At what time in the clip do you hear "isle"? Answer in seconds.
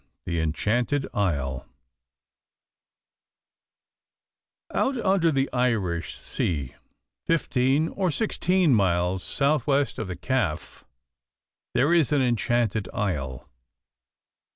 1.13-1.67, 12.91-13.47